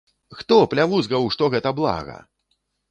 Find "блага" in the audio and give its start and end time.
1.83-2.21